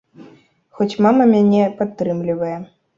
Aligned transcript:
Хоць 0.79 0.97
мама 1.07 1.23
мяне 1.37 1.71
падтрымлівае. 1.79 2.55